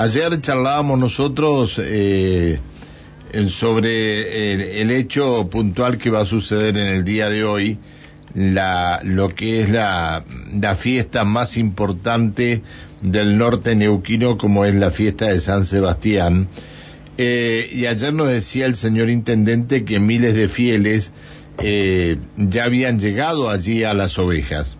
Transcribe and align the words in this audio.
Ayer 0.00 0.40
charlábamos 0.40 0.98
nosotros 0.98 1.78
eh, 1.78 2.58
sobre 3.50 4.80
el, 4.80 4.90
hecho 4.92 5.46
puntual 5.50 5.98
que 5.98 6.08
va 6.08 6.20
a 6.20 6.24
suceder 6.24 6.78
en 6.78 6.86
el 6.86 7.04
día 7.04 7.28
de 7.28 7.44
hoy, 7.44 7.78
la, 8.32 9.02
lo 9.04 9.28
que 9.28 9.60
es 9.60 9.68
la, 9.68 10.24
fiesta 10.78 11.26
más 11.26 11.58
importante 11.58 12.62
del 13.02 13.36
norte 13.36 13.76
neuquino 13.76 14.38
como 14.38 14.64
es 14.64 14.74
la 14.74 14.90
fiesta 14.90 15.26
de 15.26 15.38
San 15.38 15.66
Sebastián. 15.66 16.48
Eh, 17.18 17.68
y 17.70 17.84
ayer 17.84 18.14
nos 18.14 18.28
decía 18.28 18.64
el 18.64 18.76
señor 18.76 19.10
intendente 19.10 19.84
que 19.84 20.00
miles 20.00 20.34
de 20.34 20.48
fieles 20.48 21.12
eh, 21.58 22.16
ya 22.38 22.64
habían 22.64 23.00
llegado 23.00 23.50
allí 23.50 23.84
a 23.84 23.92
las 23.92 24.18
ovejas. 24.18 24.78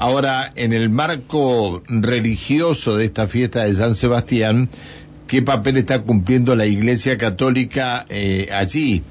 Ahora, 0.00 0.50
en 0.56 0.72
el 0.72 0.88
marco 0.88 1.82
religioso 1.86 2.96
de 2.96 3.04
esta 3.04 3.28
fiesta 3.28 3.64
de 3.64 3.74
San 3.74 3.94
Sebastián, 3.94 4.70
¿qué 5.26 5.42
papel 5.42 5.76
está 5.76 6.00
cumpliendo 6.00 6.56
la 6.56 6.64
Iglesia 6.64 7.18
Católica 7.18 8.06
eh, 8.08 8.48
allí? 8.50 9.02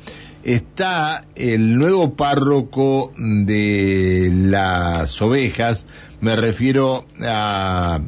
Está 0.44 1.26
el 1.36 1.78
nuevo 1.78 2.16
párroco 2.16 3.12
de 3.20 4.32
las 4.34 5.22
ovejas, 5.22 5.86
me 6.22 6.36
refiero 6.36 7.06
a, 7.22 8.00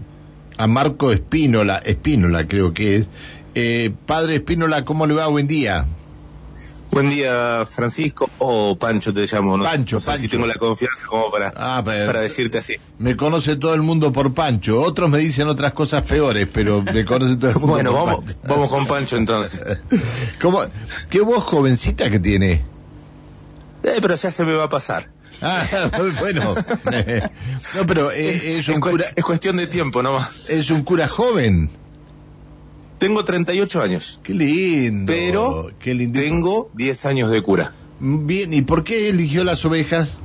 a 0.58 0.68
Marco 0.68 1.12
Espínola, 1.12 1.78
Espínola 1.86 2.48
creo 2.48 2.74
que 2.74 2.96
es. 2.96 3.10
Eh, 3.54 3.92
padre 4.08 4.38
Espínola, 4.38 4.86
¿cómo 4.86 5.06
le 5.06 5.14
va? 5.14 5.28
Buen 5.28 5.46
día. 5.46 5.86
Buen 6.92 7.10
día, 7.10 7.66
Francisco, 7.66 8.30
o 8.40 8.76
Pancho 8.78 9.14
te 9.14 9.22
llamo, 9.26 9.58
¿no? 9.58 9.64
Pancho, 9.64 9.96
no 9.98 10.02
Pancho. 10.06 10.22
si 10.22 10.28
tengo 10.28 10.46
la 10.46 10.56
confianza 10.56 11.08
como 11.08 11.32
para, 11.32 11.54
Ah, 11.56 11.82
pero- 11.86 12.06
para 12.06 12.22
decirte 12.22 12.58
así. 12.58 12.76
Me 13.00 13.16
conoce 13.16 13.56
todo 13.56 13.74
el 13.74 13.82
mundo 13.82 14.12
por 14.12 14.34
Pancho. 14.34 14.82
Otros 14.82 15.10
me 15.10 15.20
dicen 15.20 15.48
otras 15.48 15.72
cosas 15.72 16.04
peores, 16.04 16.50
pero 16.52 16.82
me 16.82 17.06
conoce 17.06 17.38
todo 17.38 17.50
el 17.50 17.56
mundo 17.56 17.68
Bueno, 17.74 17.92
por 17.92 18.00
vamos, 18.06 18.24
Pancho. 18.26 18.40
vamos 18.48 18.70
con 18.70 18.88
Pancho 18.88 19.16
entonces. 19.18 19.62
¿Cómo? 20.42 20.64
¿Qué 21.10 21.22
voz 21.22 21.44
jovencita 21.46 22.10
que 22.10 22.20
tiene? 22.20 22.66
Eh, 23.84 23.98
pero 24.02 24.16
ya 24.16 24.30
se 24.30 24.44
me 24.44 24.54
va 24.54 24.66
a 24.66 24.70
pasar. 24.70 25.10
Ah, 25.42 25.64
bueno. 26.20 26.56
no, 27.76 27.88
pero 27.88 28.12
eh, 28.12 28.60
es, 28.60 28.68
un 28.68 28.82
cu- 28.82 28.92
cura, 28.92 29.06
es 29.16 29.24
cuestión 29.24 29.56
de 29.58 29.68
tiempo 29.68 30.04
nomás. 30.04 30.42
es 30.50 30.70
un 30.70 30.84
cura 30.84 31.08
joven. 31.08 31.70
Tengo 33.02 33.26
38 33.26 33.82
años, 33.82 34.20
Qué 34.22 34.32
lindo. 34.36 35.12
pero 35.12 35.72
Qué 35.80 35.96
tengo 36.14 36.70
10 36.76 37.06
años 37.08 37.32
de 37.32 37.42
cura. 37.42 37.74
Bien, 38.00 38.54
¿y 38.54 38.62
por 38.62 38.84
qué 38.84 39.10
eligió 39.10 39.44
las 39.44 39.66
ovejas? 39.66 40.20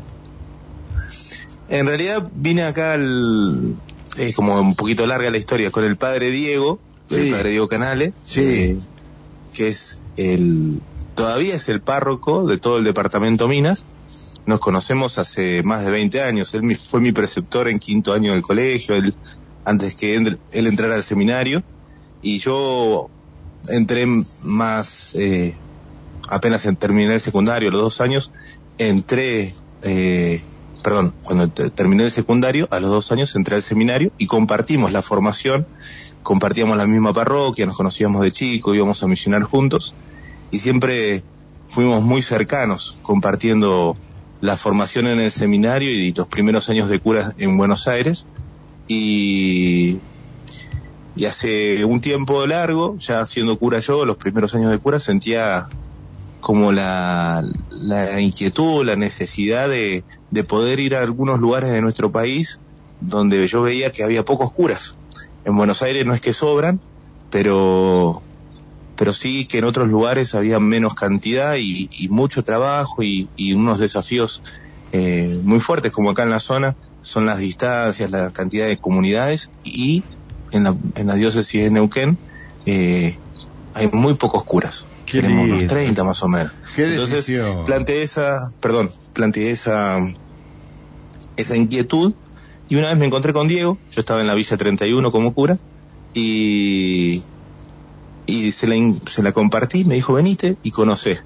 En 1.71 1.87
realidad 1.87 2.31
vine 2.35 2.65
acá 2.65 2.93
al... 2.93 3.77
Es 4.19 4.37
como 4.37 4.61
un 4.61 4.75
poquito 4.75 5.07
larga 5.07 5.31
la 5.31 5.39
historia, 5.39 5.71
con 5.71 5.85
el 5.85 5.97
padre 5.97 6.31
Diego, 6.31 6.79
Sí. 7.09 7.15
el 7.17 7.31
padre 7.31 7.51
Diego 7.53 7.67
Canale, 7.67 8.13
Sí. 8.25 8.41
eh, 8.43 8.77
que 9.55 9.69
es 9.69 10.01
el... 10.19 10.81
Todavía 11.15 11.55
es 11.55 11.71
el 11.71 11.81
párroco 11.81 12.47
de 12.47 12.59
todo 12.59 12.77
el 12.77 12.85
departamento 12.85 13.49
Minas. 13.49 13.85
Nos 14.45 14.61
conocemos 14.61 15.17
hace 15.19 15.63
más 15.63 15.83
de 15.83 15.91
20 15.91 16.21
años. 16.21 16.53
Él 16.53 16.77
fue 16.77 17.01
mi 17.01 17.13
preceptor 17.13 17.69
en 17.71 17.79
quinto 17.79 18.13
año 18.13 18.33
del 18.33 18.43
colegio, 18.43 18.97
él, 18.97 19.15
antes 19.65 19.95
que 19.95 20.15
él, 20.15 20.39
él 20.53 20.67
entrara 20.67 20.95
al 20.95 21.03
seminario. 21.03 21.63
Y 22.21 22.39
yo 22.39 23.11
entré 23.69 24.07
más, 24.41 25.15
eh, 25.15 25.59
apenas 26.29 26.67
en- 26.67 26.77
terminé 26.77 27.15
el 27.15 27.21
secundario, 27.21 27.71
los 27.71 27.81
dos 27.83 28.01
años, 28.01 28.33
entré, 28.79 29.55
eh, 29.83 30.45
perdón, 30.83 31.15
cuando 31.23 31.51
te- 31.51 31.71
terminé 31.71 32.05
el 32.05 32.11
secundario, 32.11 32.69
a 32.71 32.81
los 32.81 32.91
dos 32.91 33.13
años 33.13 33.35
entré 33.37 33.57
al 33.57 33.63
seminario 33.63 34.13
y 34.19 34.27
compartimos 34.27 34.93
la 34.93 35.03
formación, 35.03 35.67
compartíamos 36.23 36.77
la 36.77 36.87
misma 36.87 37.13
parroquia, 37.13 37.67
nos 37.67 37.77
conocíamos 37.77 38.23
de 38.23 38.33
chico, 38.33 38.75
íbamos 38.75 39.03
a 39.03 39.09
misionar 39.09 39.43
juntos 39.45 39.97
y 40.51 40.61
siempre 40.61 41.27
fuimos 41.67 42.03
muy 42.03 42.23
cercanos 42.23 42.99
compartiendo 43.03 43.95
la 44.41 44.57
formación 44.57 45.07
en 45.09 45.21
el 45.21 45.31
seminario 45.33 45.91
y 45.91 46.13
los 46.13 46.29
primeros 46.29 46.69
años 46.69 46.89
de 46.91 47.01
cura 47.01 47.33
en 47.37 47.57
Buenos 47.57 47.87
Aires 47.89 48.29
y 48.87 50.03
y 51.17 51.25
hace 51.25 51.85
un 51.85 52.01
tiempo 52.01 52.47
largo, 52.47 52.97
ya 52.99 53.25
siendo 53.25 53.59
cura 53.59 53.81
yo, 53.81 54.05
los 54.05 54.17
primeros 54.17 54.55
años 54.55 54.71
de 54.71 54.79
cura, 54.79 55.01
sentía 55.01 55.69
como 56.41 56.73
la, 56.73 57.43
la 57.71 58.21
inquietud, 58.21 58.85
la 58.85 58.97
necesidad 58.97 59.69
de, 59.69 60.05
de 60.31 60.45
poder 60.45 60.79
ir 60.79 60.95
a 60.95 61.03
algunos 61.03 61.41
lugares 61.41 61.73
de 61.73 61.81
nuestro 61.81 62.13
país 62.13 62.61
donde 63.01 63.47
yo 63.49 63.63
veía 63.63 63.91
que 63.93 64.05
había 64.05 64.25
pocos 64.25 64.53
curas. 64.53 64.97
En 65.45 65.57
Buenos 65.57 65.83
Aires 65.83 66.05
no 66.05 66.15
es 66.15 66.21
que 66.21 66.33
sobran, 66.33 66.81
pero, 67.31 68.23
pero 68.97 69.13
sí 69.13 69.47
que 69.47 69.59
en 69.59 69.65
otros 69.65 69.89
lugares 69.89 70.35
había 70.35 70.61
menos 70.61 70.95
cantidad 70.95 71.57
y, 71.59 71.89
mucho 72.11 72.45
trabajo 72.45 73.03
y, 73.03 73.29
y 73.37 73.55
unos 73.55 73.79
desafíos 73.79 74.43
eh, 74.93 75.41
muy 75.43 75.61
fuertes, 75.61 75.93
como 75.93 76.11
acá 76.11 76.23
en 76.25 76.31
la 76.31 76.41
zona, 76.41 76.77
son 77.03 77.27
las 77.27 77.39
distancias, 77.39 78.11
la 78.11 78.31
cantidad 78.33 78.67
de 78.67 78.79
comunidades 78.79 79.51
y 79.65 80.05
en 80.53 80.65
la, 80.65 80.77
en 80.95 81.07
la 81.07 81.15
diócesis 81.15 81.63
de 81.63 81.71
Neuquén 81.71 82.19
eh, 82.67 83.17
hay 83.75 83.89
muy 83.93 84.15
pocos 84.15 84.45
curas. 84.45 84.87
Tenemos 85.11 85.45
unos 85.45 85.59
lindo. 85.59 85.75
30 85.75 86.05
más 86.05 86.23
o 86.23 86.29
menos. 86.29 86.53
Entonces 86.77 87.27
decisión. 87.27 87.65
planteé 87.65 88.03
esa, 88.03 88.51
perdón, 88.61 88.91
planteé 89.13 89.51
esa, 89.51 89.99
esa 91.37 91.57
inquietud 91.57 92.15
y 92.69 92.77
una 92.77 92.89
vez 92.89 92.99
me 92.99 93.07
encontré 93.07 93.33
con 93.33 93.47
Diego, 93.47 93.79
yo 93.93 94.01
estaba 94.01 94.21
en 94.21 94.27
la 94.27 94.35
Villa 94.35 94.57
31 94.57 95.13
como 95.13 95.33
cura 95.33 95.59
y, 96.13 97.23
y 98.27 98.53
se, 98.53 98.67
la, 98.67 98.95
se 99.09 99.23
la 99.23 99.33
compartí, 99.33 99.85
me 99.85 99.95
dijo 99.95 100.15
venite 100.15 100.57
y 100.63 100.73
conocé. 100.73 101.21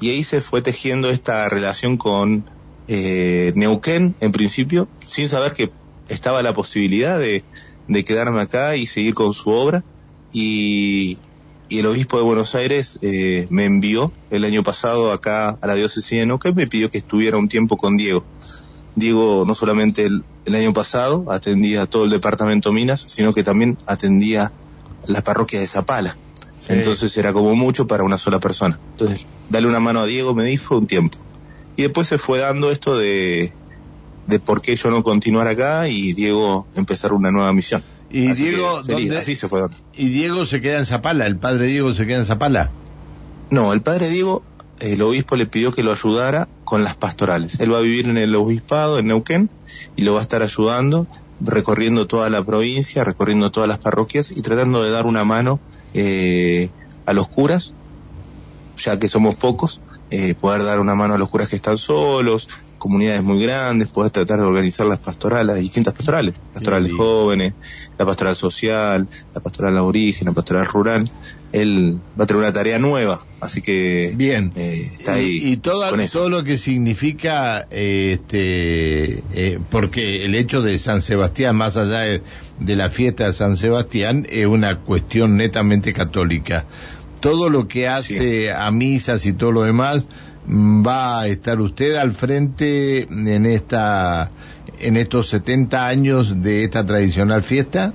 Y 0.00 0.10
ahí 0.10 0.24
se 0.24 0.40
fue 0.40 0.60
tejiendo 0.60 1.08
esta 1.08 1.48
relación 1.48 1.96
con 1.96 2.44
eh, 2.88 3.52
Neuquén 3.54 4.14
en 4.20 4.32
principio, 4.32 4.88
sin 5.00 5.28
saber 5.28 5.52
que 5.52 5.70
estaba 6.08 6.42
la 6.42 6.52
posibilidad 6.52 7.18
de, 7.18 7.44
de 7.88 8.04
quedarme 8.04 8.40
acá 8.40 8.76
y 8.76 8.86
seguir 8.86 9.14
con 9.14 9.34
su 9.34 9.50
obra. 9.50 9.84
Y, 10.32 11.18
y 11.68 11.78
el 11.78 11.86
obispo 11.86 12.16
de 12.16 12.24
Buenos 12.24 12.54
Aires 12.54 12.98
eh, 13.02 13.46
me 13.50 13.64
envió 13.64 14.12
el 14.30 14.44
año 14.44 14.62
pasado 14.62 15.12
acá 15.12 15.56
a 15.60 15.66
la 15.66 15.74
diócesis 15.74 16.18
de 16.18 16.26
Neuquén, 16.26 16.54
me 16.54 16.66
pidió 16.66 16.90
que 16.90 16.98
estuviera 16.98 17.36
un 17.36 17.48
tiempo 17.48 17.76
con 17.76 17.96
Diego. 17.96 18.24
Diego 18.96 19.44
no 19.46 19.54
solamente 19.54 20.04
el, 20.04 20.24
el 20.44 20.54
año 20.54 20.72
pasado 20.72 21.24
atendía 21.28 21.86
todo 21.86 22.04
el 22.04 22.10
departamento 22.10 22.72
Minas, 22.72 23.04
sino 23.08 23.32
que 23.32 23.42
también 23.42 23.78
atendía 23.86 24.52
las 25.06 25.22
parroquias 25.22 25.62
de 25.62 25.66
Zapala. 25.66 26.16
Sí. 26.60 26.72
Entonces 26.72 27.16
era 27.18 27.32
como 27.32 27.54
mucho 27.54 27.86
para 27.86 28.04
una 28.04 28.18
sola 28.18 28.40
persona. 28.40 28.78
Entonces, 28.92 29.26
dale 29.50 29.66
una 29.66 29.80
mano 29.80 30.00
a 30.00 30.06
Diego, 30.06 30.34
me 30.34 30.44
dijo, 30.44 30.78
un 30.78 30.86
tiempo. 30.86 31.18
Y 31.76 31.82
después 31.82 32.06
se 32.06 32.18
fue 32.18 32.38
dando 32.38 32.70
esto 32.70 32.96
de, 32.96 33.52
de 34.26 34.38
por 34.38 34.62
qué 34.62 34.76
yo 34.76 34.90
no 34.90 35.02
continuar 35.02 35.46
acá 35.48 35.88
y 35.88 36.12
Diego 36.12 36.66
empezar 36.74 37.12
una 37.12 37.30
nueva 37.30 37.52
misión. 37.52 37.82
Y 38.10 38.28
Así 38.28 38.44
Diego, 38.50 38.82
¿dónde- 38.82 39.16
así 39.18 39.34
se 39.34 39.48
fue 39.48 39.62
y 39.96 40.08
Diego 40.08 40.46
se 40.46 40.60
queda 40.60 40.78
en 40.78 40.86
Zapala, 40.86 41.26
el 41.26 41.36
padre 41.38 41.66
Diego 41.66 41.92
se 41.94 42.06
queda 42.06 42.18
en 42.18 42.26
Zapala. 42.26 42.70
No, 43.50 43.72
el 43.72 43.82
padre 43.82 44.08
Diego, 44.08 44.42
el 44.80 45.02
obispo 45.02 45.36
le 45.36 45.46
pidió 45.46 45.72
que 45.72 45.82
lo 45.82 45.92
ayudara 45.92 46.48
con 46.64 46.84
las 46.84 46.96
pastorales. 46.96 47.60
Él 47.60 47.72
va 47.72 47.78
a 47.78 47.82
vivir 47.82 48.08
en 48.08 48.18
el 48.18 48.34
obispado, 48.34 48.98
en 48.98 49.06
Neuquén, 49.06 49.50
y 49.96 50.02
lo 50.02 50.12
va 50.14 50.20
a 50.20 50.22
estar 50.22 50.42
ayudando, 50.42 51.06
recorriendo 51.40 52.06
toda 52.06 52.30
la 52.30 52.42
provincia, 52.42 53.04
recorriendo 53.04 53.50
todas 53.50 53.68
las 53.68 53.78
parroquias 53.78 54.30
y 54.30 54.40
tratando 54.42 54.82
de 54.82 54.90
dar 54.90 55.06
una 55.06 55.24
mano 55.24 55.60
eh, 55.92 56.70
a 57.06 57.12
los 57.12 57.28
curas, 57.28 57.74
ya 58.76 58.98
que 58.98 59.08
somos 59.08 59.34
pocos, 59.36 59.80
eh, 60.10 60.34
poder 60.34 60.64
dar 60.64 60.80
una 60.80 60.94
mano 60.94 61.14
a 61.14 61.18
los 61.18 61.28
curas 61.30 61.48
que 61.48 61.56
están 61.56 61.78
solos, 61.78 62.48
comunidades 62.84 63.22
muy 63.22 63.42
grandes, 63.42 63.90
poder 63.90 64.10
tratar 64.10 64.38
de 64.40 64.44
organizar 64.44 64.86
las 64.86 64.98
pastorales, 64.98 65.46
las 65.46 65.56
distintas 65.58 65.94
pastorales, 65.94 66.34
pastoral 66.52 66.84
de 66.84 66.90
Sí. 66.90 66.96
jóvenes, 66.96 67.54
la 67.98 68.04
pastoral 68.04 68.36
social, 68.36 69.08
la 69.34 69.40
pastoral 69.40 69.78
aborigen, 69.78 70.26
la 70.26 70.32
pastoral 70.34 70.66
rural. 70.66 71.10
Él 71.52 71.98
va 72.18 72.24
a 72.24 72.26
tener 72.26 72.42
una 72.42 72.52
tarea 72.52 72.78
nueva, 72.78 73.24
así 73.40 73.62
que 73.62 74.12
Bien. 74.16 74.52
eh, 74.54 74.90
está 74.98 75.14
ahí 75.14 75.40
y, 75.42 75.52
y 75.52 75.56
toda- 75.56 75.88
con 75.88 76.00
eso. 76.00 76.18
todo 76.18 76.28
lo 76.28 76.44
que 76.44 76.58
significa 76.58 77.66
eh, 77.70 78.18
este 78.20 79.22
eh, 79.32 79.58
porque 79.70 80.24
el 80.26 80.34
hecho 80.34 80.60
de 80.60 80.78
San 80.78 81.00
Sebastián 81.00 81.56
más 81.56 81.76
allá 81.78 82.00
de, 82.00 82.22
de 82.60 82.76
la 82.76 82.90
fiesta 82.90 83.24
de 83.26 83.32
San 83.32 83.56
Sebastián 83.56 84.26
es 84.28 84.46
una 84.46 84.80
cuestión 84.80 85.36
netamente 85.38 85.92
católica 85.94 86.66
todo 87.20 87.48
lo 87.48 87.66
que 87.68 87.88
hace 87.88 88.52
a 88.52 88.70
misas 88.70 89.24
y 89.24 89.32
todo 89.32 89.50
lo 89.52 89.62
demás 89.62 90.06
va 90.48 91.20
a 91.20 91.26
estar 91.28 91.60
usted 91.60 91.94
al 91.94 92.12
frente 92.12 93.02
en 93.02 93.46
esta 93.46 94.30
en 94.80 94.96
estos 94.96 95.28
70 95.28 95.86
años 95.86 96.42
de 96.42 96.64
esta 96.64 96.84
tradicional 96.84 97.42
fiesta 97.42 97.94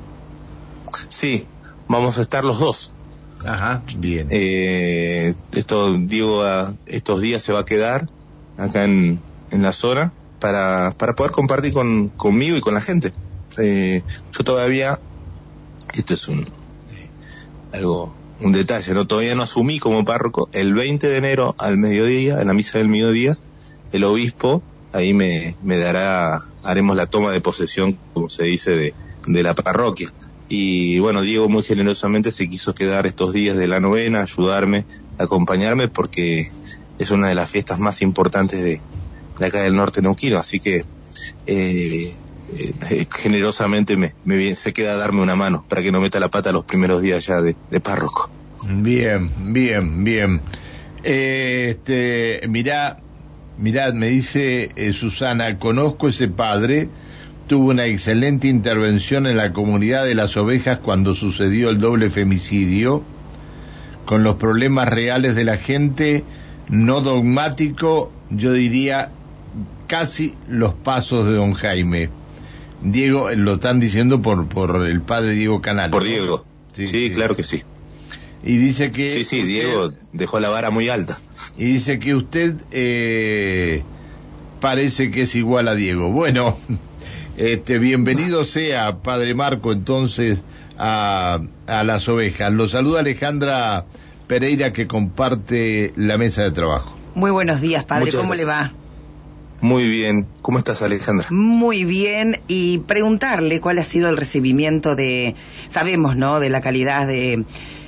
Sí, 1.09 1.47
vamos 1.87 2.17
a 2.17 2.21
estar 2.21 2.43
los 2.43 2.59
dos. 2.59 2.91
ajá 3.45 3.83
bien 3.97 4.27
Eh, 4.31 5.35
esto, 5.51 5.93
Diego, 5.93 6.43
estos 6.85 7.21
días 7.21 7.41
se 7.41 7.53
va 7.53 7.59
a 7.61 7.65
quedar 7.65 8.05
acá 8.57 8.85
en, 8.85 9.21
en 9.51 9.61
la 9.61 9.71
zona 9.71 10.13
para, 10.39 10.91
para 10.97 11.15
poder 11.15 11.31
compartir 11.31 11.73
con, 11.73 12.09
conmigo 12.09 12.57
y 12.57 12.61
con 12.61 12.73
la 12.73 12.81
gente. 12.81 13.13
Eh, 13.57 14.03
yo 14.31 14.43
todavía, 14.43 14.99
esto 15.93 16.13
es 16.13 16.27
un, 16.27 16.41
eh, 16.41 17.11
algo, 17.73 18.18
un 18.41 18.51
detalle, 18.51 18.93
¿no? 18.93 19.07
Todavía 19.07 19.35
no 19.35 19.43
asumí 19.43 19.79
como 19.79 20.05
párroco. 20.05 20.49
El 20.53 20.73
20 20.73 21.07
de 21.07 21.17
enero 21.17 21.55
al 21.57 21.77
mediodía, 21.77 22.41
en 22.41 22.47
la 22.47 22.53
misa 22.53 22.77
del 22.77 22.89
mediodía, 22.89 23.37
el 23.91 24.03
obispo 24.03 24.61
ahí 24.91 25.13
me, 25.13 25.55
me 25.61 25.77
dará, 25.77 26.45
haremos 26.63 26.95
la 26.95 27.07
toma 27.07 27.31
de 27.31 27.41
posesión, 27.41 27.97
como 28.13 28.29
se 28.29 28.43
dice, 28.43 28.71
de, 28.71 28.93
de 29.27 29.43
la 29.43 29.55
parroquia. 29.55 30.11
Y 30.47 30.99
bueno, 30.99 31.21
Diego 31.21 31.47
muy 31.47 31.63
generosamente 31.63 32.31
se 32.31 32.49
quiso 32.49 32.73
quedar 32.73 33.05
estos 33.05 33.33
días 33.33 33.55
de 33.55 33.67
la 33.67 33.79
novena, 33.79 34.21
ayudarme, 34.21 34.85
acompañarme, 35.17 35.87
porque 35.87 36.51
es 36.97 37.11
una 37.11 37.29
de 37.29 37.35
las 37.35 37.49
fiestas 37.49 37.79
más 37.79 38.01
importantes 38.01 38.63
de, 38.63 38.81
de 39.39 39.45
acá 39.45 39.61
del 39.61 39.75
norte 39.75 40.01
neuquino, 40.01 40.39
así 40.39 40.59
que 40.59 40.85
eh, 41.45 42.13
eh, 42.57 43.07
generosamente 43.11 43.95
me, 43.97 44.55
se 44.55 44.73
queda 44.73 44.93
a 44.93 44.97
darme 44.97 45.21
una 45.21 45.35
mano 45.35 45.63
para 45.67 45.81
que 45.81 45.91
no 45.91 46.01
meta 46.01 46.19
la 46.19 46.29
pata 46.29 46.51
los 46.51 46.65
primeros 46.65 47.01
días 47.01 47.25
ya 47.25 47.41
de, 47.41 47.55
párroco. 47.79 48.29
Bien, 48.67 49.53
bien, 49.53 50.03
bien. 50.03 50.41
Eh, 51.03 51.67
este, 51.69 52.47
mirá, 52.47 52.97
mirá, 53.57 53.91
me 53.93 54.07
dice 54.07 54.71
eh, 54.75 54.93
Susana, 54.93 55.57
conozco 55.59 56.09
ese 56.09 56.27
padre, 56.27 56.89
tuvo 57.47 57.69
una 57.69 57.85
excelente 57.85 58.47
intervención 58.47 59.27
en 59.27 59.37
la 59.37 59.53
comunidad 59.53 60.05
de 60.05 60.15
las 60.15 60.35
ovejas 60.35 60.79
cuando 60.79 61.15
sucedió 61.15 61.69
el 61.69 61.79
doble 61.79 62.09
femicidio, 62.09 63.03
con 64.05 64.23
los 64.23 64.35
problemas 64.35 64.89
reales 64.89 65.35
de 65.35 65.45
la 65.45 65.57
gente, 65.57 66.23
no 66.67 67.01
dogmático, 67.01 68.11
yo 68.29 68.53
diría 68.53 69.11
casi 69.87 70.35
los 70.47 70.73
pasos 70.73 71.27
de 71.27 71.33
don 71.33 71.53
Jaime. 71.53 72.18
Diego, 72.81 73.29
lo 73.31 73.55
están 73.55 73.79
diciendo 73.79 74.21
por, 74.21 74.47
por 74.47 74.85
el 74.87 75.01
padre 75.01 75.33
Diego 75.33 75.61
Canal. 75.61 75.91
Por 75.91 76.03
Diego. 76.03 76.45
Sí, 76.75 76.87
sí, 76.87 77.11
claro 77.13 77.35
que 77.35 77.43
sí. 77.43 77.63
Y 78.43 78.57
dice 78.57 78.91
que... 78.91 79.09
Sí, 79.09 79.23
sí, 79.25 79.43
Diego 79.43 79.91
dejó 80.13 80.39
la 80.39 80.49
vara 80.49 80.69
muy 80.69 80.87
alta. 80.87 81.19
Y 81.57 81.65
dice 81.65 81.99
que 81.99 82.15
usted 82.15 82.55
eh, 82.71 83.83
parece 84.61 85.11
que 85.11 85.23
es 85.23 85.35
igual 85.35 85.67
a 85.67 85.75
Diego. 85.75 86.11
Bueno, 86.11 86.57
este, 87.37 87.79
bienvenido 87.79 88.45
sea, 88.45 88.97
Padre 88.99 89.35
Marco, 89.35 89.73
entonces, 89.73 90.39
a, 90.77 91.41
a 91.67 91.83
las 91.83 92.07
ovejas. 92.07 92.53
Lo 92.53 92.69
saluda 92.69 93.01
Alejandra 93.01 93.85
Pereira, 94.27 94.71
que 94.71 94.87
comparte 94.87 95.91
la 95.97 96.17
mesa 96.17 96.43
de 96.43 96.51
trabajo. 96.51 96.95
Muy 97.15 97.31
buenos 97.31 97.59
días, 97.59 97.83
Padre. 97.83 98.05
Muchas 98.05 98.21
¿Cómo 98.21 98.33
gracias. 98.33 98.47
le 98.47 98.53
va? 98.53 98.78
Muy 99.61 99.89
bien. 99.89 100.25
¿Cómo 100.41 100.57
estás, 100.57 100.81
Alejandra? 100.81 101.27
Muy 101.29 101.83
bien. 101.83 102.39
Y 102.47 102.79
preguntarle 102.79 103.59
cuál 103.59 103.79
ha 103.79 103.83
sido 103.83 104.09
el 104.09 104.17
recibimiento 104.17 104.95
de, 104.95 105.35
sabemos, 105.69 106.15
¿no?, 106.15 106.39
de 106.39 106.49
la 106.49 106.61
calidad 106.61 107.07
de, 107.07 107.43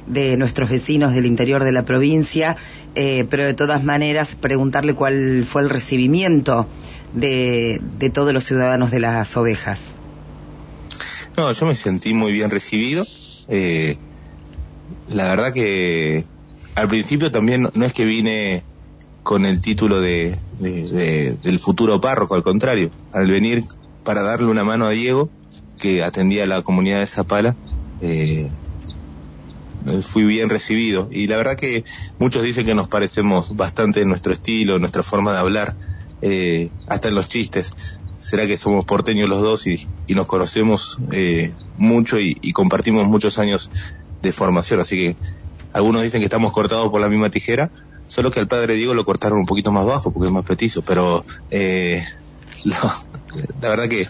de 0.08 0.38
nuestros 0.38 0.70
vecinos 0.70 1.14
del 1.14 1.26
interior 1.26 1.64
de 1.64 1.72
la 1.72 1.86
provincia, 1.86 2.58
eh, 2.96 3.26
pero 3.30 3.46
de 3.46 3.54
todas 3.54 3.84
maneras 3.84 4.36
preguntarle 4.36 4.94
cuál 4.94 5.46
fue 5.48 5.62
el 5.62 5.70
recibimiento 5.70 6.68
de, 7.14 7.80
de 8.00 8.10
todos 8.10 8.34
los 8.34 8.44
ciudadanos 8.44 8.92
de 8.92 9.00
las 9.00 9.36
ovejas. 9.38 9.80
No, 11.38 11.52
yo 11.54 11.66
me 11.66 11.76
sentí 11.76 12.14
muy 12.14 12.34
bien 12.34 12.50
recibido. 12.50 13.06
Eh, 13.48 13.98
la 15.08 15.30
verdad 15.30 15.54
que 15.54 16.26
al 16.76 16.88
principio 16.88 17.32
también 17.32 17.70
no 17.74 17.86
es 17.86 17.94
que 17.94 18.06
vine 18.06 18.64
con 19.24 19.46
el 19.46 19.62
título 19.62 20.02
de, 20.02 20.38
de, 20.60 20.90
de, 20.90 21.38
del 21.44 21.60
futuro 21.60 22.02
párroco, 22.02 22.36
al 22.36 22.44
contrario, 22.44 22.90
al 23.12 23.30
venir 23.30 23.64
para 24.04 24.22
darle 24.22 24.48
una 24.48 24.64
mano 24.64 24.86
a 24.86 24.90
Diego, 24.90 25.30
que 25.80 26.04
atendía 26.04 26.44
a 26.44 26.48
la 26.48 26.62
comunidad 26.62 27.00
de 27.00 27.08
Zapala, 27.08 27.56
eh, 28.02 28.50
fui 30.02 30.24
bien 30.24 30.50
recibido. 30.50 31.10
Y 31.12 31.28
la 31.28 31.38
verdad 31.38 31.56
que 31.56 31.84
muchos 32.20 32.44
dicen 32.44 32.66
que 32.66 32.76
nos 32.76 32.88
parecemos 32.88 33.56
bastante 33.56 34.02
en 34.02 34.10
nuestro 34.10 34.32
estilo, 34.32 34.76
en 34.76 34.82
nuestra 34.82 35.04
forma 35.04 35.34
de 35.34 35.40
hablar, 35.40 35.76
eh, 36.22 36.70
hasta 36.88 37.10
en 37.10 37.16
los 37.16 37.30
chistes. 37.30 38.00
Será 38.20 38.46
que 38.46 38.58
somos 38.58 38.86
porteños 38.86 39.28
los 39.28 39.42
dos 39.42 39.66
y, 39.66 39.88
nos 40.10 40.28
conocemos 40.28 41.00
eh, 41.12 41.54
mucho 41.78 42.20
y 42.20 42.54
compartimos 42.54 43.08
muchos 43.08 43.40
años 43.40 43.72
de 44.22 44.32
formación, 44.32 44.80
así 44.80 44.96
que 44.96 45.16
algunos 45.74 46.04
dicen 46.04 46.22
que 46.22 46.26
estamos 46.26 46.52
cortados 46.52 46.92
por 46.92 47.02
la 47.02 47.10
misma 47.10 47.30
tijera, 47.30 47.72
solo 48.12 48.30
que 48.30 48.42
al 48.42 48.48
padre 48.50 48.76
Diego 48.76 48.94
lo 48.94 49.06
cortaron 49.06 49.40
un 49.40 49.46
poquito 49.46 49.72
más 49.72 49.86
bajo 49.86 50.12
porque 50.12 50.28
es 50.28 50.34
más 50.34 50.44
petizo, 50.44 50.82
pero 50.82 51.24
eh, 51.50 52.04
lo, 52.66 52.76
la 53.62 53.70
verdad 53.70 53.88
que, 53.88 54.10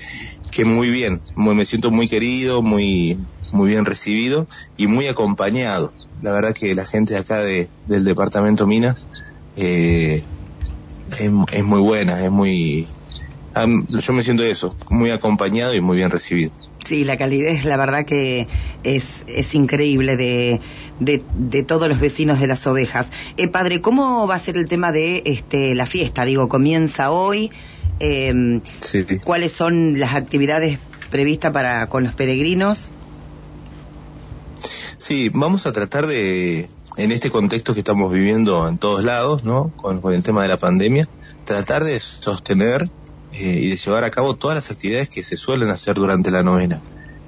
que 0.50 0.66
muy 0.66 0.90
bien, 0.90 1.22
muy, 1.36 1.54
me 1.54 1.68
siento 1.68 1.92
muy 1.92 2.08
querido, 2.08 2.64
muy, 2.64 3.20
muy 3.52 3.70
bien 3.70 3.86
recibido 3.86 4.48
y 4.76 4.88
muy 4.88 5.06
acompañado. 5.06 5.94
La 6.24 6.32
verdad 6.32 6.52
que 6.52 6.74
la 6.74 6.84
gente 6.84 7.16
acá 7.16 7.44
de, 7.44 7.70
del 7.86 8.04
departamento 8.04 8.66
Minas 8.66 9.06
eh, 9.56 10.24
es, 11.12 11.32
es 11.52 11.64
muy 11.64 11.80
buena, 11.80 12.24
es 12.24 12.32
muy... 12.32 12.88
Yo 13.54 14.14
me 14.14 14.24
siento 14.24 14.44
eso, 14.44 14.76
muy 14.90 15.12
acompañado 15.12 15.74
y 15.76 15.82
muy 15.82 15.98
bien 15.98 16.10
recibido. 16.10 16.52
Sí, 16.86 17.04
la 17.04 17.18
calidez, 17.18 17.66
la 17.66 17.78
verdad 17.78 18.06
que 18.06 18.48
es, 18.84 19.24
es 19.28 19.54
increíble 19.54 20.18
de, 20.18 20.60
de, 21.00 21.22
de 21.36 21.64
todos 21.64 21.88
los 21.88 22.00
vecinos 22.00 22.40
de 22.40 22.48
las 22.48 22.66
ovejas. 22.66 23.08
Eh, 23.38 23.48
padre, 23.48 23.82
¿cómo 23.82 24.26
va 24.26 24.36
a 24.36 24.40
ser 24.40 24.58
el 24.58 24.68
tema 24.68 24.92
de 24.92 25.22
este, 25.26 25.76
la 25.76 25.86
fiesta? 25.86 26.26
Digo, 26.26 26.50
comienza 26.50 27.12
hoy. 27.12 27.52
Eh, 28.00 28.62
sí. 28.80 29.06
¿Cuáles 29.24 29.52
son 29.52 30.00
las 30.00 30.16
actividades 30.16 30.80
previstas 31.12 31.52
para 31.52 31.88
con 31.88 32.04
los 32.04 32.14
peregrinos? 32.14 32.90
Sí, 34.98 35.30
vamos 35.30 35.68
a 35.68 35.74
tratar 35.74 36.08
de, 36.08 36.70
en 36.98 37.12
este 37.12 37.30
contexto 37.30 37.74
que 37.74 37.82
estamos 37.82 38.12
viviendo 38.12 38.68
en 38.68 38.78
todos 38.78 39.04
lados, 39.04 39.44
¿no? 39.44 39.72
Con, 39.76 40.02
con 40.02 40.14
el 40.14 40.24
tema 40.24 40.42
de 40.42 40.48
la 40.48 40.58
pandemia, 40.58 41.08
tratar 41.46 41.84
de 41.84 42.00
sostener 42.00 42.90
eh, 43.34 43.60
y 43.62 43.70
de 43.70 43.78
llevar 43.78 44.04
a 44.04 44.12
cabo 44.12 44.36
todas 44.36 44.56
las 44.56 44.72
actividades 44.72 45.10
que 45.10 45.24
se 45.24 45.38
suelen 45.38 45.70
hacer 45.70 45.96
durante 45.96 46.32
la 46.32 46.44
novena. 46.44 46.82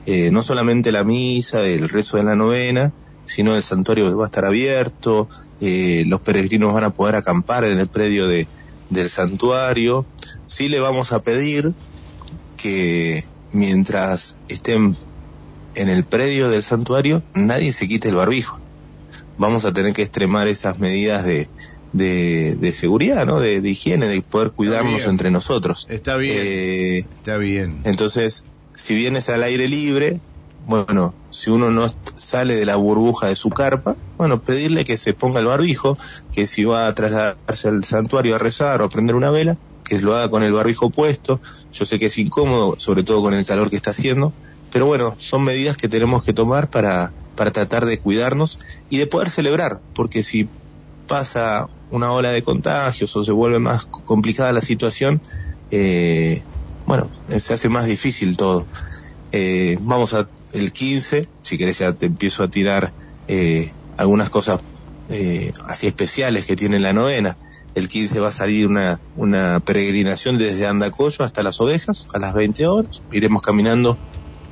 Eh, 0.06 0.32
no 0.32 0.44
solamente 0.44 0.92
la 0.92 1.04
misa, 1.04 1.62
el 1.62 1.88
rezo 1.88 2.18
de 2.18 2.24
la 2.24 2.36
novena, 2.36 2.92
sino 3.26 3.56
el 3.56 3.64
santuario 3.64 4.16
va 4.18 4.26
a 4.26 4.28
estar 4.28 4.46
abierto, 4.46 5.30
eh, 5.62 6.04
los 6.06 6.20
peregrinos 6.22 6.74
van 6.74 6.84
a 6.84 6.90
poder 6.90 7.16
acampar 7.16 7.64
en 7.64 7.80
el 7.80 7.88
predio 7.88 8.28
de, 8.28 8.48
del 8.90 9.10
santuario. 9.10 10.06
Sí 10.46 10.68
le 10.68 10.80
vamos 10.80 11.14
a 11.14 11.24
pedir 11.24 11.74
que 12.58 13.24
mientras 13.54 14.36
estén 14.50 14.98
en 15.76 15.90
el 15.90 16.04
predio 16.04 16.50
del 16.50 16.64
santuario, 16.64 17.24
nadie 17.34 17.72
se 17.72 17.88
quite 17.88 18.10
el 18.10 18.16
barbijo. 18.16 18.60
Vamos 19.38 19.66
a 19.66 19.74
tener 19.74 19.94
que 19.94 20.04
extremar 20.04 20.48
esas 20.48 20.80
medidas 20.80 21.26
de, 21.26 21.50
de, 21.94 22.58
de 22.60 22.72
seguridad, 22.72 23.26
¿no? 23.26 23.40
De, 23.40 23.62
de, 23.62 23.70
higiene, 23.70 24.08
de 24.08 24.22
poder 24.22 24.52
cuidarnos 24.52 25.06
entre 25.06 25.32
nosotros. 25.32 25.88
Está 25.90 26.18
bien. 26.18 26.38
Eh, 26.40 27.00
está 27.18 27.38
bien. 27.38 27.82
Entonces, 27.86 28.44
si 28.76 28.96
vienes 28.96 29.30
al 29.30 29.44
aire 29.44 29.68
libre, 29.68 30.20
bueno, 30.66 31.14
si 31.30 31.50
uno 31.50 31.72
no 31.72 31.88
sale 32.18 32.56
de 32.56 32.66
la 32.66 32.76
burbuja 32.76 33.28
de 33.28 33.36
su 33.36 33.50
carpa, 33.50 33.96
bueno, 34.18 34.42
pedirle 34.42 34.86
que 34.86 34.98
se 34.98 35.14
ponga 35.14 35.40
el 35.40 35.46
barbijo, 35.46 35.98
que 36.34 36.48
si 36.48 36.64
va 36.64 36.88
a 36.88 36.96
trasladarse 36.96 37.70
al 37.70 37.84
santuario 37.84 38.36
a 38.36 38.40
rezar 38.40 38.82
o 38.82 38.86
a 38.86 38.90
prender 38.90 39.16
una 39.16 39.30
vela, 39.30 39.58
que 39.84 40.00
lo 40.00 40.16
haga 40.16 40.30
con 40.30 40.44
el 40.44 40.54
barbijo 40.54 40.90
puesto. 40.90 41.40
Yo 41.74 41.86
sé 41.86 42.00
que 42.00 42.08
es 42.08 42.18
incómodo, 42.18 42.80
sobre 42.80 43.04
todo 43.04 43.22
con 43.22 43.34
el 43.34 43.46
calor 43.46 43.70
que 43.70 43.76
está 43.76 43.92
haciendo, 43.92 44.34
pero 44.72 44.86
bueno, 44.86 45.16
son 45.20 45.44
medidas 45.44 45.78
que 45.78 45.90
tenemos 45.90 46.24
que 46.24 46.34
tomar 46.34 46.70
para, 46.70 47.12
para 47.36 47.52
tratar 47.52 47.86
de 47.86 48.00
cuidarnos 48.00 48.60
y 48.90 48.98
de 48.98 49.08
poder 49.08 49.30
celebrar, 49.30 49.82
porque 49.94 50.24
si 50.24 50.48
pasa 51.08 51.68
una 51.94 52.12
ola 52.12 52.32
de 52.32 52.42
contagios 52.42 53.16
o 53.16 53.24
se 53.24 53.32
vuelve 53.32 53.60
más 53.60 53.86
complicada 53.86 54.52
la 54.52 54.62
situación, 54.62 55.22
eh, 55.72 56.42
bueno, 56.86 57.10
se 57.40 57.54
hace 57.54 57.70
más 57.70 57.86
difícil 57.86 58.36
todo. 58.36 58.66
Eh, 59.32 59.78
vamos 59.80 60.14
a 60.14 60.28
el 60.52 60.72
15, 60.72 61.22
si 61.42 61.58
querés 61.58 61.80
ya 61.80 61.94
te 61.94 62.08
empiezo 62.08 62.44
a 62.44 62.50
tirar 62.50 62.94
eh, 63.28 63.72
algunas 63.98 64.30
cosas 64.30 64.62
eh, 65.10 65.54
así 65.66 65.88
especiales 65.88 66.46
que 66.46 66.56
tiene 66.56 66.80
la 66.80 66.94
novena. 66.94 67.38
El 67.76 67.88
15 67.88 68.20
va 68.20 68.28
a 68.28 68.32
salir 68.32 68.68
una, 68.68 69.00
una 69.16 69.60
peregrinación 69.60 70.38
desde 70.38 70.68
Andacoyo 70.68 71.24
hasta 71.24 71.42
las 71.42 71.60
ovejas 71.62 72.06
a 72.14 72.20
las 72.20 72.34
20 72.34 72.68
horas. 72.68 73.02
Iremos 73.12 73.42
caminando 73.42 73.98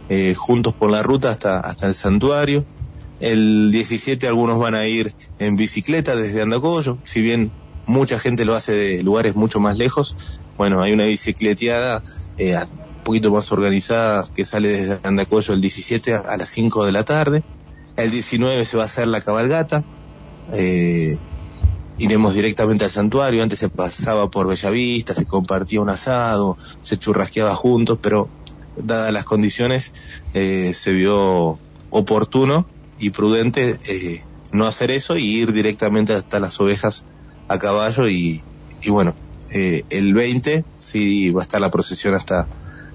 eh, 0.09 0.33
juntos 0.35 0.73
por 0.73 0.89
la 0.89 1.03
ruta 1.03 1.29
hasta, 1.29 1.59
hasta 1.59 1.87
el 1.87 1.93
santuario. 1.93 2.65
El 3.21 3.71
17 3.71 4.27
algunos 4.27 4.57
van 4.57 4.73
a 4.73 4.87
ir 4.87 5.13
en 5.37 5.55
bicicleta 5.55 6.15
desde 6.15 6.41
Andacoyo, 6.41 6.97
si 7.03 7.21
bien 7.21 7.51
mucha 7.85 8.17
gente 8.17 8.45
lo 8.45 8.55
hace 8.55 8.73
de 8.73 9.03
lugares 9.03 9.35
mucho 9.35 9.59
más 9.59 9.77
lejos. 9.77 10.17
Bueno, 10.57 10.81
hay 10.81 10.91
una 10.91 11.05
bicicleteada 11.05 12.01
eh, 12.39 12.55
un 12.55 13.03
poquito 13.03 13.29
más 13.29 13.51
organizada 13.51 14.27
que 14.35 14.43
sale 14.43 14.69
desde 14.69 14.99
Andacoyo 15.03 15.53
el 15.53 15.61
17 15.61 16.15
a 16.15 16.35
las 16.35 16.49
5 16.49 16.83
de 16.83 16.91
la 16.91 17.05
tarde. 17.05 17.43
El 17.95 18.09
19 18.09 18.65
se 18.65 18.77
va 18.77 18.83
a 18.83 18.85
hacer 18.87 19.07
la 19.07 19.21
cabalgata. 19.21 19.83
Eh, 20.53 21.15
iremos 21.99 22.33
directamente 22.33 22.85
al 22.85 22.91
santuario. 22.91 23.43
Antes 23.43 23.59
se 23.59 23.69
pasaba 23.69 24.31
por 24.31 24.47
Bellavista, 24.47 25.13
se 25.13 25.27
compartía 25.27 25.79
un 25.79 25.89
asado, 25.89 26.57
se 26.81 26.97
churrasqueaba 26.97 27.53
juntos, 27.53 27.99
pero 28.01 28.29
dadas 28.77 29.13
las 29.13 29.25
condiciones 29.25 29.93
eh, 30.33 30.73
se 30.73 30.91
vio 30.91 31.59
oportuno 31.91 32.65
y 33.01 33.09
prudente 33.09 33.79
eh, 33.85 34.21
no 34.53 34.67
hacer 34.67 34.91
eso 34.91 35.17
y 35.17 35.25
ir 35.25 35.51
directamente 35.51 36.13
hasta 36.13 36.39
las 36.39 36.59
ovejas 36.61 37.05
a 37.47 37.57
caballo 37.57 38.07
y, 38.07 38.41
y 38.81 38.89
bueno, 38.89 39.15
eh, 39.49 39.83
el 39.89 40.13
20 40.13 40.63
sí 40.77 41.31
va 41.31 41.41
a 41.41 41.43
estar 41.43 41.59
la 41.59 41.71
procesión 41.71 42.13
hasta, 42.13 42.47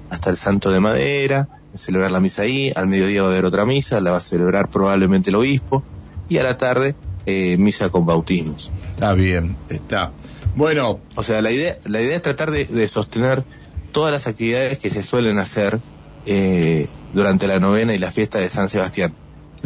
hasta 0.09 0.31
el 0.31 0.37
Santo 0.37 0.71
de 0.71 0.81
Madera, 0.81 1.49
celebrar 1.75 2.11
la 2.11 2.21
misa 2.21 2.43
ahí, 2.43 2.73
al 2.75 2.87
mediodía 2.87 3.23
va 3.23 3.29
a 3.29 3.31
haber 3.33 3.45
otra 3.45 3.67
misa, 3.67 4.01
la 4.01 4.13
va 4.13 4.19
a 4.19 4.23
celebrar 4.23 4.71
probablemente 4.71 5.31
el 5.31 5.37
obispo 5.37 5.83
y 6.29 6.39
a 6.39 6.43
la 6.43 6.57
tarde 6.57 6.95
eh, 7.27 7.57
misa 7.59 7.91
con 7.91 8.07
bautismos. 8.07 8.71
Está 8.95 9.13
bien, 9.15 9.57
está. 9.69 10.13
Bueno. 10.55 11.01
O 11.17 11.23
sea, 11.23 11.43
la 11.43 11.51
idea, 11.51 11.77
la 11.85 12.01
idea 12.01 12.17
es 12.17 12.23
tratar 12.23 12.51
de, 12.51 12.65
de 12.65 12.89
sostener 12.89 13.45
todas 13.93 14.13
las 14.13 14.27
actividades 14.27 14.79
que 14.79 14.91
se 14.91 15.03
suelen 15.03 15.39
hacer 15.39 15.81
eh, 16.25 16.89
durante 17.13 17.47
la 17.47 17.59
novena 17.59 17.95
y 17.95 17.99
la 17.99 18.11
fiesta 18.11 18.39
de 18.39 18.49
San 18.49 18.69
Sebastián. 18.69 19.15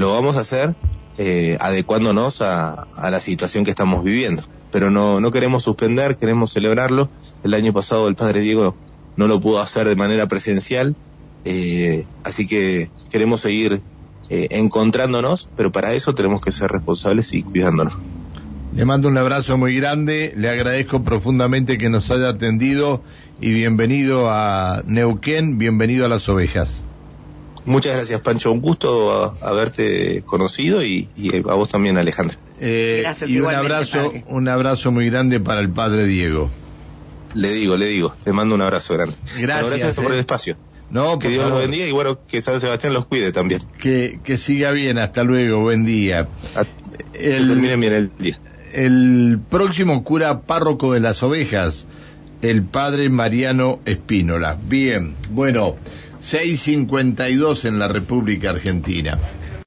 Lo 0.00 0.14
vamos 0.14 0.38
a 0.38 0.40
hacer 0.40 0.76
eh, 1.18 1.58
adecuándonos 1.60 2.40
a, 2.40 2.88
la 2.96 3.20
situación 3.20 3.64
que 3.64 3.70
estamos 3.70 4.02
viviendo. 4.02 4.42
Pero 4.72 4.90
no, 4.90 5.20
no 5.20 5.30
queremos 5.30 5.64
suspender, 5.64 6.16
queremos 6.16 6.54
celebrarlo. 6.54 7.10
El 7.44 7.52
año 7.52 7.74
pasado 7.74 8.08
el 8.08 8.14
Padre 8.14 8.40
Diego 8.40 8.74
no 9.18 9.26
lo 9.26 9.40
pudo 9.40 9.60
hacer 9.60 9.86
de 9.86 9.96
manera 9.96 10.26
presencial, 10.26 10.96
eh, 11.44 12.06
así 12.24 12.46
que 12.46 12.90
queremos 13.10 13.42
seguir 13.42 13.82
eh, 14.30 14.48
encontrándonos, 14.52 15.50
pero 15.54 15.70
para 15.70 15.92
eso 15.92 16.14
tenemos 16.14 16.40
que 16.40 16.50
ser 16.50 16.70
responsables 16.70 17.34
y 17.34 17.42
cuidándonos. 17.42 17.92
Le 18.74 18.86
mando 18.86 19.06
un 19.08 19.18
abrazo 19.18 19.58
muy 19.58 19.76
grande, 19.76 20.32
le 20.34 20.48
agradezco 20.48 21.04
profundamente 21.04 21.76
que 21.76 21.90
nos 21.90 22.10
haya 22.10 22.30
atendido 22.30 23.02
y 23.38 23.52
bienvenido 23.52 24.30
a 24.30 24.82
Neuquén, 24.86 25.58
bienvenido 25.58 26.06
a 26.06 26.08
las 26.08 26.26
ovejas. 26.30 26.84
Muchas 27.64 27.96
gracias, 27.96 28.20
Pancho. 28.20 28.52
Un 28.52 28.60
gusto 28.60 29.36
haberte 29.42 30.22
conocido 30.22 30.82
y, 30.82 31.08
y, 31.16 31.36
a 31.36 31.54
vos 31.54 31.68
también, 31.68 31.98
Alejandra. 31.98 32.36
Eh, 32.58 33.04
y 33.26 33.38
un 33.38 33.54
abrazo, 33.54 34.12
un 34.28 34.48
abrazo 34.48 34.90
muy 34.90 35.08
grande 35.10 35.40
para 35.40 35.60
el 35.60 35.70
padre 35.70 36.06
Diego. 36.06 36.50
Le 37.34 37.52
digo, 37.52 37.76
le 37.76 37.86
digo, 37.86 38.14
le 38.24 38.32
mando 38.32 38.54
un 38.54 38.62
abrazo 38.62 38.94
grande. 38.94 39.14
Gracias, 39.24 39.46
bueno, 39.46 39.68
gracias 39.68 39.98
eh. 39.98 40.02
por 40.02 40.12
el 40.12 40.18
espacio. 40.18 40.56
No, 40.90 41.18
que 41.18 41.28
Dios 41.28 41.44
favor. 41.44 41.58
los 41.58 41.62
bendiga 41.62 41.86
y 41.86 41.92
bueno, 41.92 42.18
que 42.26 42.42
San 42.42 42.60
Sebastián 42.60 42.92
los 42.92 43.06
cuide 43.06 43.30
también. 43.30 43.62
Que, 43.78 44.18
que 44.24 44.36
siga 44.36 44.72
bien, 44.72 44.98
hasta 44.98 45.22
luego, 45.22 45.60
buen 45.60 45.84
día. 45.84 46.26
A, 46.56 46.64
el, 47.14 47.46
que 47.46 47.46
terminen 47.46 47.80
bien 47.80 47.92
el 47.92 48.10
día. 48.18 48.40
El 48.72 49.40
próximo 49.48 50.02
cura 50.02 50.40
párroco 50.40 50.92
de 50.92 51.00
las 51.00 51.22
ovejas, 51.22 51.86
el 52.42 52.64
padre 52.64 53.08
Mariano 53.08 53.80
Espínola. 53.84 54.58
Bien, 54.60 55.14
bueno, 55.30 55.76
6.52 56.22 57.64
en 57.64 57.78
la 57.78 57.88
República 57.88 58.50
Argentina. 58.50 59.18